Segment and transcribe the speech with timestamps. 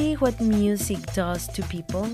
[0.00, 2.08] what music does to people,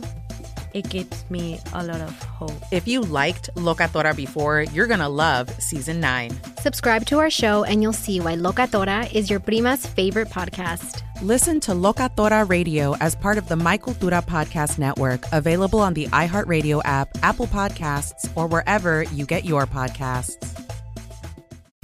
[0.75, 2.53] it gives me a lot of hope.
[2.73, 6.33] If you liked Locatora before, you're going to love season 9.
[6.59, 11.03] Subscribe to our show and you'll see why Locatora is your prima's favorite podcast.
[11.23, 16.07] Listen to Locatora Radio as part of the My Cultura Podcast Network, available on the
[16.09, 20.37] iHeartRadio app, Apple Podcasts, or wherever you get your podcasts.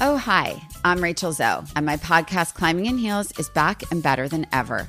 [0.00, 4.28] Oh, hi, I'm Rachel Zoe, and my podcast, Climbing in Heels, is back and better
[4.28, 4.88] than ever.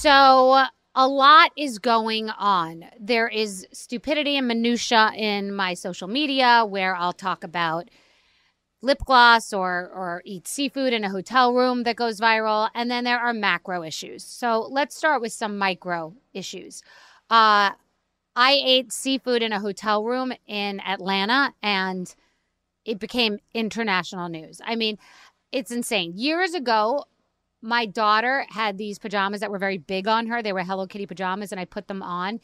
[0.00, 2.86] So a lot is going on.
[2.98, 7.90] There is stupidity and minutia in my social media where I'll talk about
[8.80, 13.04] lip gloss or or eat seafood in a hotel room that goes viral, and then
[13.04, 14.24] there are macro issues.
[14.24, 16.82] So let's start with some micro issues.
[17.28, 17.72] Uh,
[18.34, 22.14] I ate seafood in a hotel room in Atlanta, and
[22.86, 24.62] it became international news.
[24.64, 24.96] I mean,
[25.52, 26.14] it's insane.
[26.16, 27.04] Years ago,
[27.62, 30.42] my daughter had these pajamas that were very big on her.
[30.42, 32.40] They were Hello Kitty pajamas, and I put them on,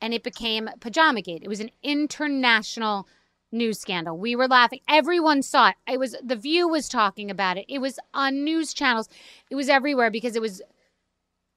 [0.00, 1.42] and it became Pajama Gate.
[1.42, 3.06] It was an international
[3.52, 4.16] news scandal.
[4.16, 4.80] We were laughing.
[4.88, 5.74] Everyone saw it.
[5.88, 7.66] It was The View was talking about it.
[7.68, 9.08] It was on news channels.
[9.50, 10.62] It was everywhere because it was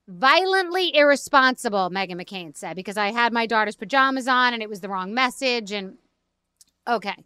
[0.08, 4.80] violently irresponsible, Meghan McCain said, because I had my daughter's pajamas on and it was
[4.80, 5.72] the wrong message.
[5.72, 5.98] And
[6.86, 7.24] okay.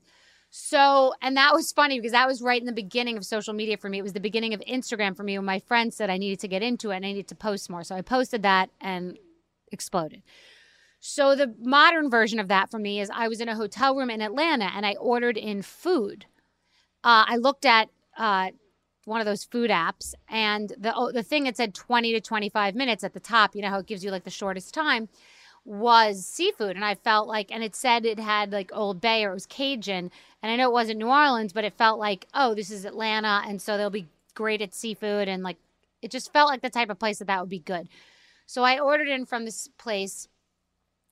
[0.51, 3.77] So, and that was funny because that was right in the beginning of social media
[3.77, 3.99] for me.
[3.99, 6.49] It was the beginning of Instagram for me when my friend said I needed to
[6.49, 7.85] get into it and I needed to post more.
[7.85, 9.19] So I posted that and
[9.71, 10.23] exploded.
[11.01, 14.11] So the modern version of that for me is I was in a hotel room
[14.11, 16.25] in Atlanta and I ordered in food.
[17.05, 18.51] Uh, I looked at uh,
[19.05, 22.75] one of those food apps and the oh, the thing that said 20 to 25
[22.75, 25.09] minutes at the top, you know how it gives you like the shortest time
[25.69, 29.31] was seafood and I felt like and it said it had like Old Bay or
[29.31, 30.11] it was Cajun
[30.43, 33.43] and I know it wasn't New Orleans but it felt like oh this is Atlanta
[33.47, 35.59] and so they'll be great at seafood and like
[36.01, 37.89] it just felt like the type of place that that would be good.
[38.47, 40.27] So I ordered in from this place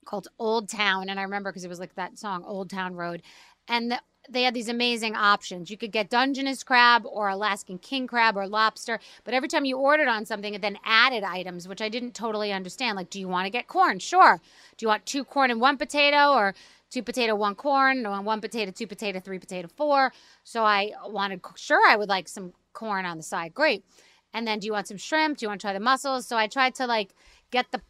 [0.06, 3.22] called Old Town and I remember because it was like that song Old Town Road
[3.68, 5.70] and the they had these amazing options.
[5.70, 9.76] You could get Dungeness crab or Alaskan king crab or lobster, but every time you
[9.76, 12.96] ordered on something, it then added items, which I didn't totally understand.
[12.96, 13.98] Like, do you want to get corn?
[13.98, 14.40] Sure.
[14.76, 16.54] Do you want two corn and one potato or
[16.90, 20.12] two potato, one corn, or one potato, two potato, three potato, four?
[20.44, 23.54] So I wanted, sure, I would like some corn on the side.
[23.54, 23.84] Great.
[24.32, 25.38] And then do you want some shrimp?
[25.38, 26.26] Do you want to try the mussels?
[26.26, 27.14] So I tried to like
[27.50, 27.80] get the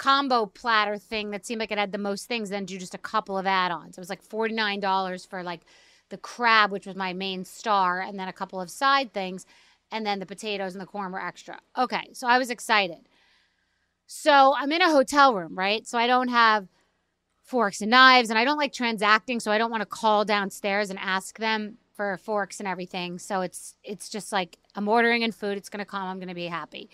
[0.00, 2.98] combo platter thing that seemed like it had the most things, then do just a
[2.98, 3.98] couple of add-ons.
[3.98, 5.60] It was like $49 for like
[6.08, 9.44] the crab, which was my main star, and then a couple of side things.
[9.92, 11.58] and then the potatoes and the corn were extra.
[11.76, 13.08] Okay, so I was excited.
[14.06, 15.86] So I'm in a hotel room, right?
[15.86, 16.68] So I don't have
[17.42, 20.90] forks and knives, and I don't like transacting, so I don't want to call downstairs
[20.90, 23.18] and ask them for forks and everything.
[23.18, 25.58] So it's it's just like I'm ordering in food.
[25.58, 26.04] It's gonna come.
[26.04, 26.88] I'm gonna be happy.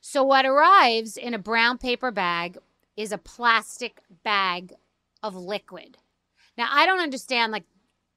[0.00, 2.58] So what arrives in a brown paper bag
[2.96, 4.72] is a plastic bag
[5.22, 5.98] of liquid.
[6.56, 7.64] Now I don't understand like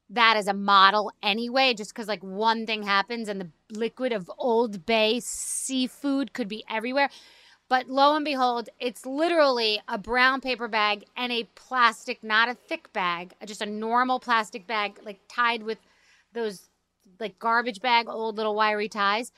[0.10, 4.32] that as a model anyway, just because like one thing happens and the liquid of
[4.38, 7.10] Old Bay seafood could be everywhere.
[7.70, 12.54] But lo and behold, it's literally a brown paper bag and a plastic, not a
[12.54, 15.80] thick bag, uh, just a normal plastic bag, like tied with
[16.34, 16.70] those
[17.20, 19.32] like garbage bag, old little wiry ties.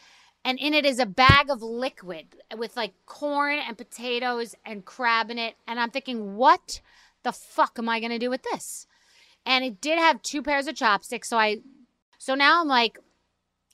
[0.45, 5.31] And in it is a bag of liquid with like corn and potatoes and crab
[5.31, 5.55] in it.
[5.67, 6.81] And I'm thinking, what
[7.23, 8.85] the fuck am I to do with this?
[9.43, 11.29] And it did have two pairs of chopsticks.
[11.29, 11.57] So I,
[12.19, 12.99] so now I'm like,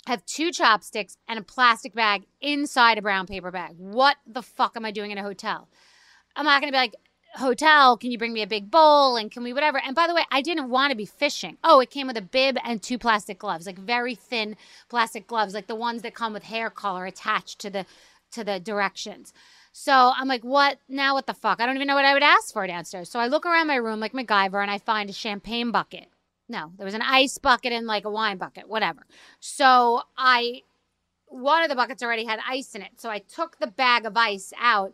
[0.08, 3.76] I have two chopsticks and a plastic bag inside a brown paper bag.
[3.78, 5.68] What the fuck am I doing in a hotel?
[6.38, 6.96] I'm not to be like,
[7.36, 9.80] hotel, can you bring me a big bowl and can we whatever?
[9.80, 11.58] And by the way, I didn't want to be fishing.
[11.64, 14.56] Oh, it came with a bib and two plastic gloves, like very thin
[14.90, 17.86] plastic gloves, like the ones that come with hair color attached to the
[18.32, 19.34] to the directions.
[19.74, 21.14] So I'm like, what now?
[21.14, 21.62] What the fuck?
[21.62, 23.10] I don't even know what I would ask for downstairs.
[23.10, 26.08] So I look around my room like MacGyver and I find a champagne bucket.
[26.50, 29.06] No, there was an ice bucket and like a wine bucket, whatever.
[29.40, 30.64] So I,
[31.28, 33.00] one of the buckets already had ice in it.
[33.00, 34.94] So I took the bag of ice out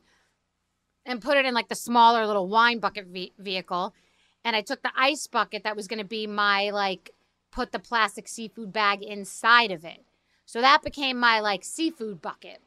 [1.08, 3.96] and put it in like the smaller little wine bucket ve- vehicle.
[4.44, 7.12] And I took the ice bucket that was going to be my like
[7.52, 10.04] put the plastic seafood bag inside of it.
[10.46, 12.62] So that became my like seafood bucket.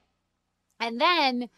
[0.81, 1.50] And then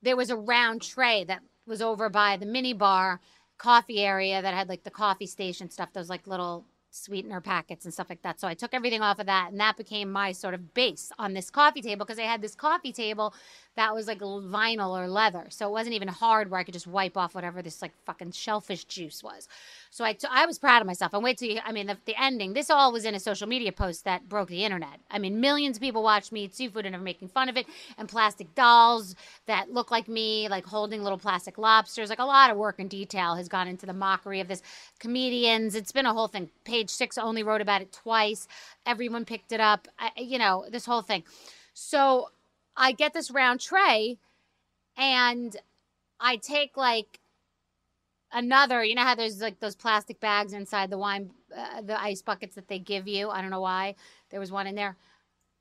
[0.00, 3.20] there was a round tray that was over by the mini bar
[3.58, 7.92] coffee area that had like the coffee station stuff, those like little sweetener packets and
[7.92, 8.40] stuff like that.
[8.40, 11.34] So I took everything off of that, and that became my sort of base on
[11.34, 13.34] this coffee table because I had this coffee table
[13.78, 15.46] that was like vinyl or leather.
[15.50, 18.32] So it wasn't even hard where I could just wipe off whatever this like fucking
[18.32, 19.46] shellfish juice was.
[19.90, 21.14] So I, t- I was proud of myself.
[21.14, 23.46] And wait till you, I mean, the, the ending, this all was in a social
[23.46, 24.98] media post that broke the internet.
[25.12, 27.66] I mean, millions of people watched me eat seafood and are making fun of it,
[27.96, 29.14] and plastic dolls
[29.46, 32.10] that look like me, like holding little plastic lobsters.
[32.10, 34.60] Like a lot of work and detail has gone into the mockery of this.
[34.98, 36.50] Comedians, it's been a whole thing.
[36.64, 38.48] Page six only wrote about it twice.
[38.86, 39.86] Everyone picked it up.
[40.00, 41.22] I, you know, this whole thing.
[41.74, 42.30] So
[42.78, 44.18] I get this round tray
[44.96, 45.54] and
[46.20, 47.18] I take like
[48.32, 52.22] another, you know how there's like those plastic bags inside the wine, uh, the ice
[52.22, 53.30] buckets that they give you.
[53.30, 53.96] I don't know why
[54.30, 54.96] there was one in there.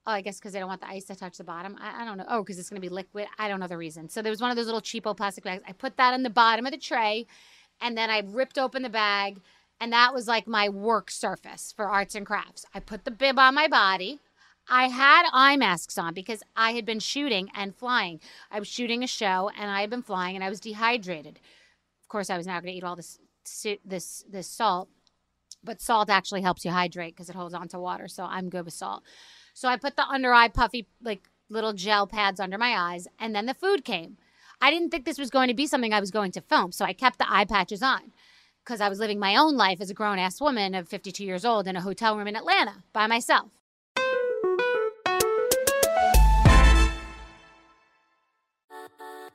[0.05, 1.75] Oh, I guess because they don't want the ice to touch the bottom.
[1.81, 2.25] I, I don't know.
[2.29, 3.27] Oh, because it's going to be liquid.
[3.39, 4.07] I don't know the reason.
[4.09, 5.63] So there was one of those little cheapo plastic bags.
[5.67, 7.25] I put that in the bottom of the tray
[7.81, 9.41] and then I ripped open the bag.
[9.81, 12.65] And that was like my work surface for arts and crafts.
[12.73, 14.19] I put the bib on my body.
[14.69, 18.19] I had eye masks on because I had been shooting and flying.
[18.51, 21.39] I was shooting a show and I had been flying and I was dehydrated.
[22.01, 23.19] Of course, I was not going to eat all this
[23.85, 24.89] this this salt,
[25.63, 28.07] but salt actually helps you hydrate because it holds on to water.
[28.07, 29.03] So I'm good with salt.
[29.53, 33.33] So I put the under eye puffy like little gel pads under my eyes, and
[33.33, 34.17] then the food came.
[34.59, 36.83] I didn't think this was going to be something I was going to film, so
[36.83, 38.11] I kept the eye patches on
[38.63, 41.45] because I was living my own life as a grown ass woman of 52 years
[41.45, 43.49] old in a hotel room in Atlanta by myself.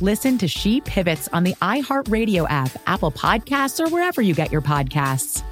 [0.00, 4.60] Listen to She Pivots on the iHeartRadio app, Apple Podcasts, or wherever you get your
[4.60, 5.44] podcasts.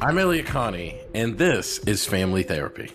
[0.00, 2.90] I'm Elliott Connie, and this is Family Therapy.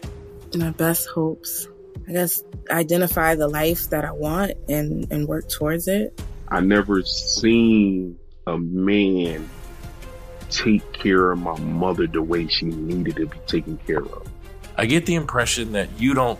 [0.55, 1.67] My best hopes.
[2.07, 6.19] I guess identify the life that I want and, and work towards it.
[6.47, 9.47] I never seen a man
[10.49, 14.27] take care of my mother the way she needed to be taken care of.
[14.75, 16.39] I get the impression that you don't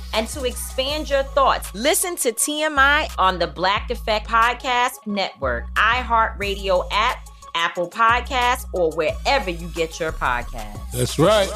[0.13, 6.87] and to expand your thoughts, listen to TMI on the Black Effect Podcast Network, iHeartRadio
[6.91, 10.91] app, Apple Podcasts, or wherever you get your podcasts.
[10.91, 11.49] That's right.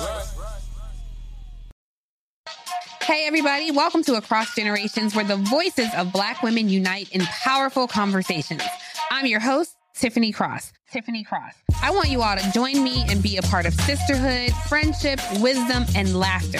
[3.01, 7.88] Hey, everybody, welcome to Across Generations, where the voices of Black women unite in powerful
[7.88, 8.63] conversations.
[9.12, 10.74] I'm your host, Tiffany Cross.
[10.91, 11.53] Tiffany Cross.
[11.83, 15.85] I want you all to join me and be a part of sisterhood, friendship, wisdom,
[15.95, 16.59] and laughter.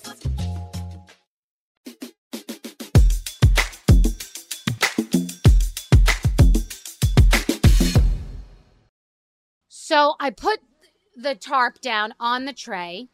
[9.91, 10.61] So I put
[11.17, 13.09] the tarp down on the tray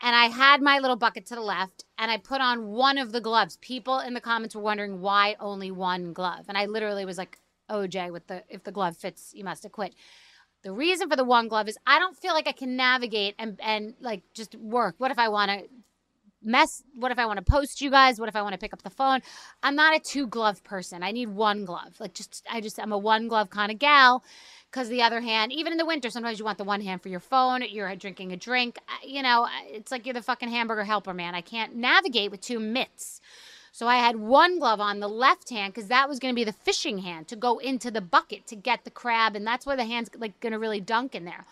[0.00, 3.12] and I had my little bucket to the left and I put on one of
[3.12, 3.58] the gloves.
[3.60, 6.46] People in the comments were wondering why only one glove.
[6.48, 7.38] And I literally was like,
[7.70, 9.94] OJ, with the if the glove fits, you must have quit.
[10.62, 13.60] The reason for the one glove is I don't feel like I can navigate and
[13.62, 14.94] and like just work.
[14.96, 15.68] What if I want to
[16.46, 18.18] mess what if I want to post you guys?
[18.18, 19.20] What if I want to pick up the phone?
[19.62, 21.02] I'm not a two glove person.
[21.02, 21.96] I need one glove.
[21.98, 24.24] Like just I just I'm a one glove kind of gal
[24.70, 27.08] because the other hand, even in the winter, sometimes you want the one hand for
[27.08, 27.62] your phone.
[27.68, 28.78] You're drinking a drink.
[28.88, 31.34] Uh, you know, uh, it's like you're the fucking hamburger helper, man.
[31.34, 33.20] I can't navigate with two mitts.
[33.72, 36.44] So I had one glove on the left hand because that was going to be
[36.44, 39.76] the fishing hand to go into the bucket to get the crab, and that's where
[39.76, 41.44] the hand's like going to really dunk in there.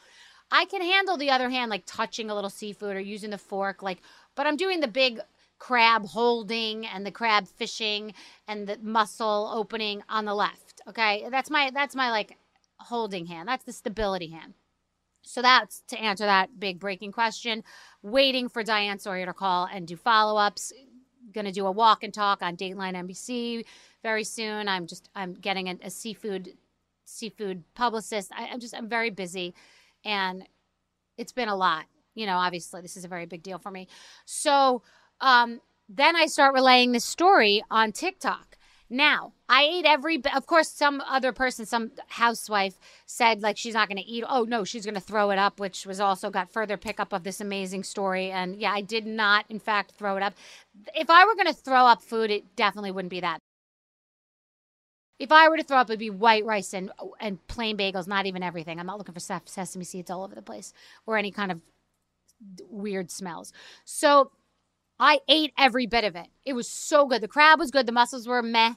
[0.51, 3.83] I can handle the other hand like touching a little seafood or using the fork,
[3.83, 3.99] like,
[4.35, 5.21] but I'm doing the big
[5.59, 8.13] crab holding and the crab fishing
[8.47, 10.83] and the mussel opening on the left.
[10.89, 12.37] Okay, that's my that's my like
[12.79, 13.49] holding hand.
[13.49, 14.55] That's the stability hand.
[15.23, 17.65] So that's to answer that big breaking question.
[18.03, 20.73] Waiting for Diane Sawyer to call and do follow ups.
[21.33, 23.65] Going to do a walk and talk on Dateline NBC
[24.03, 24.69] very soon.
[24.69, 26.53] I'm just I'm getting a, a seafood
[27.07, 28.31] seafood publicist.
[28.37, 29.55] I, I'm just I'm very busy,
[30.05, 30.47] and
[31.17, 31.87] it's been a lot.
[32.15, 33.89] You know, obviously this is a very big deal for me.
[34.25, 34.83] So
[35.21, 38.55] um, then I start relaying this story on TikTok
[38.91, 40.23] now, I ate every.
[40.35, 44.25] Of course, some other person, some housewife said like she's not going to eat.
[44.29, 47.25] Oh no, she's going to throw it up, which was also got further pickup of
[47.25, 48.31] this amazing story.
[48.31, 50.35] And yeah, I did not, in fact, throw it up.
[50.95, 53.39] If I were going to throw up food, it definitely wouldn't be that.
[55.19, 56.91] If I were to throw up, it'd be white rice and
[57.21, 58.79] and plain bagels, not even everything.
[58.79, 60.75] I'm not looking for sesame seeds all over the place
[61.07, 61.61] or any kind of
[62.69, 63.53] weird smells.
[63.85, 64.31] So
[64.99, 66.29] I ate every bit of it.
[66.45, 67.23] It was so good.
[67.23, 67.87] The crab was good.
[67.87, 68.75] The mussels were meh.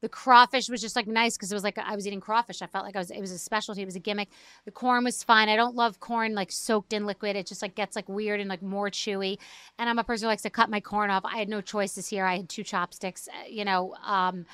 [0.00, 2.62] The crawfish was just like nice because it was like I was eating crawfish.
[2.62, 3.10] I felt like I was.
[3.10, 3.82] It was a specialty.
[3.82, 4.28] It was a gimmick.
[4.64, 5.48] The corn was fine.
[5.48, 7.34] I don't love corn like soaked in liquid.
[7.34, 9.38] It just like gets like weird and like more chewy.
[9.76, 11.24] And I'm a person who likes to cut my corn off.
[11.24, 12.24] I had no choices here.
[12.24, 13.26] I had two chopsticks.
[13.28, 14.46] Uh, you know, um,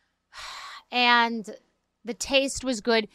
[0.92, 1.48] and
[2.04, 3.08] the taste was good.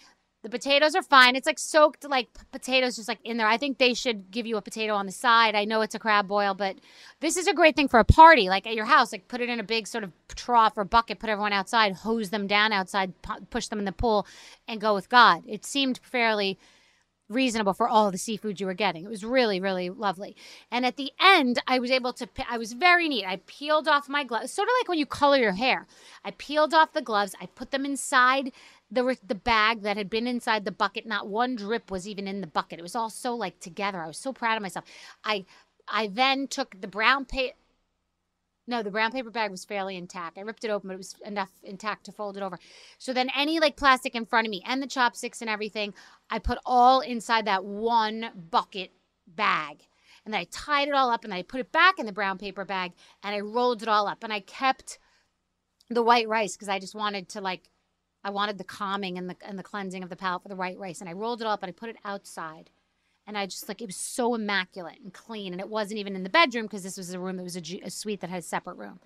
[0.48, 1.36] The potatoes are fine.
[1.36, 3.50] It's like soaked like p- potatoes just like in there.
[3.50, 5.56] I think they should give you a potato on the side.
[5.56, 6.77] I know it's a crab boil, but
[7.20, 9.12] this is a great thing for a party, like at your house.
[9.12, 12.30] Like put it in a big sort of trough or bucket, put everyone outside, hose
[12.30, 14.25] them down outside, pu- push them in the pool,
[14.70, 15.44] and go with God.
[15.46, 16.58] It seemed fairly
[17.30, 19.04] reasonable for all the seafood you were getting.
[19.04, 20.36] It was really, really lovely.
[20.72, 23.25] And at the end, I was able to, I was very neat.
[23.25, 25.88] I peeled off my gloves, sort of like when you color your hair.
[26.24, 28.51] I peeled off the gloves, I put them inside
[28.89, 31.06] the, the bag that had been inside the bucket.
[31.06, 32.79] Not one drip was even in the bucket.
[32.79, 34.01] It was all so like together.
[34.01, 34.86] I was so proud of myself.
[35.24, 35.46] I,
[35.88, 37.56] I then took the brown paper.
[38.70, 40.38] No, the brown paper bag was fairly intact.
[40.38, 42.60] I ripped it open, but it was enough intact to fold it over.
[42.98, 45.94] So then any like plastic in front of me and the chopsticks and everything,
[46.29, 48.91] I put all inside that one bucket
[49.25, 49.84] bag.
[50.25, 52.38] And then I tied it all up and I put it back in the brown
[52.38, 52.91] paper bag
[53.24, 54.22] and I rolled it all up.
[54.25, 55.00] And I kept
[55.89, 57.70] the white rice because I just wanted to like
[58.27, 60.77] I wanted the calming and the and the cleansing of the palate for the white
[60.77, 61.00] rice.
[61.00, 62.69] And I rolled it up and I put it outside
[63.27, 66.24] and I just like it was so immaculate and clean, and it wasn't even in
[66.24, 68.43] the bedroom because this was a room that was a, a suite that had a
[68.43, 69.00] separate room.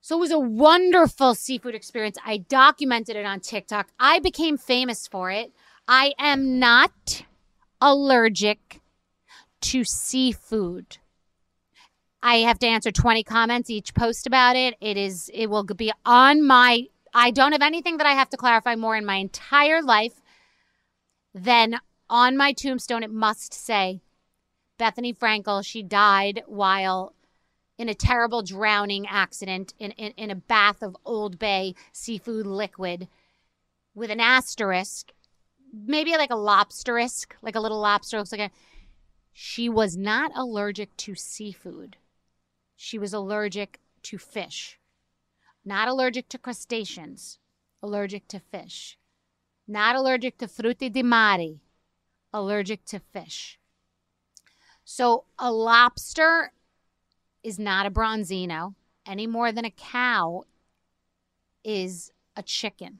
[0.00, 2.16] So it was a wonderful seafood experience.
[2.24, 3.88] I documented it on TikTok.
[4.00, 5.52] I became famous for it.
[5.86, 7.24] I am not
[7.80, 8.80] allergic
[9.60, 10.98] to seafood.
[12.22, 14.74] I have to answer 20 comments each post about it.
[14.80, 18.36] It is it will be on my I don't have anything that I have to
[18.36, 20.20] clarify more in my entire life
[21.32, 21.78] than
[22.10, 24.00] on my tombstone, it must say
[24.78, 27.14] Bethenny Frankel, she died while
[27.78, 33.08] in a terrible drowning accident in, in, in a bath of Old Bay seafood liquid
[33.94, 35.12] with an asterisk,
[35.72, 38.18] maybe like a lobsterisk, like a little lobster.
[38.18, 38.50] Looks like a,
[39.32, 41.96] she was not allergic to seafood.
[42.76, 44.78] She was allergic to fish.
[45.64, 47.38] Not allergic to crustaceans,
[47.82, 48.98] allergic to fish.
[49.66, 51.60] Not allergic to frutti di mare,
[52.32, 53.58] allergic to fish.
[54.84, 56.52] So a lobster
[57.42, 58.74] is not a bronzino
[59.06, 60.44] any more than a cow
[61.62, 62.98] is a chicken.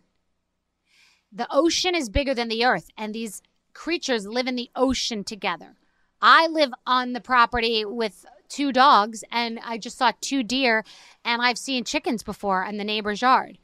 [1.32, 3.42] The ocean is bigger than the earth, and these
[3.72, 5.76] creatures live in the ocean together.
[6.22, 10.84] I live on the property with two dogs, and I just saw two deer,
[11.24, 13.58] and I've seen chickens before in the neighbor's yard.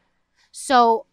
[0.53, 1.07] So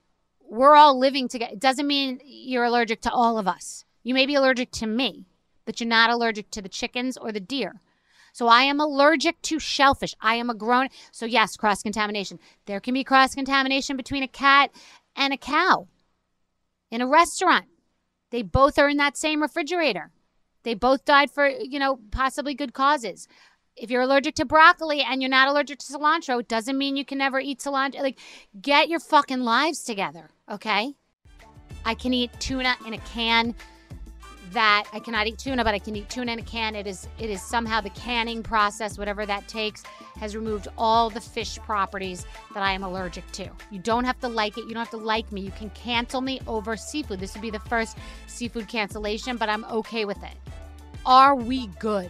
[0.49, 1.53] we're all living together.
[1.53, 3.85] It doesn't mean you're allergic to all of us.
[4.03, 5.25] You may be allergic to me,
[5.65, 7.81] but you're not allergic to the chickens or the deer.
[8.33, 10.13] So I am allergic to shellfish.
[10.21, 10.89] I am a grown.
[11.11, 12.39] So yes, cross contamination.
[12.67, 14.71] There can be cross contamination between a cat
[15.15, 15.87] and a cow
[16.91, 17.65] in a restaurant.
[18.29, 20.11] They both are in that same refrigerator.
[20.63, 23.27] They both died for, you know, possibly good causes.
[23.77, 27.05] If you're allergic to broccoli and you're not allergic to cilantro, it doesn't mean you
[27.05, 28.01] can never eat cilantro.
[28.01, 28.19] Like,
[28.59, 30.95] get your fucking lives together, okay?
[31.85, 33.53] I can eat tuna in a can
[34.51, 36.75] that I cannot eat tuna, but I can eat tuna in a can.
[36.75, 39.83] It is it is somehow the canning process, whatever that takes,
[40.19, 43.49] has removed all the fish properties that I am allergic to.
[43.71, 44.61] You don't have to like it.
[44.61, 45.41] You don't have to like me.
[45.41, 47.19] You can cancel me over seafood.
[47.19, 50.33] This would be the first seafood cancellation, but I'm okay with it.
[51.05, 52.09] Are we good?